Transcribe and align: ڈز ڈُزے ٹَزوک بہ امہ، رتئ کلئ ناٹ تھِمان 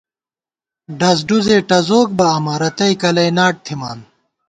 ڈز 0.99 1.17
ڈُزے 1.27 1.57
ٹَزوک 1.69 2.07
بہ 2.17 2.25
امہ، 2.35 2.53
رتئ 2.61 2.93
کلئ 3.01 3.29
ناٹ 3.37 3.53
تھِمان 3.65 3.99